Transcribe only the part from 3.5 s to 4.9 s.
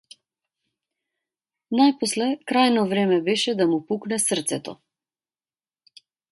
да му пукне срцето.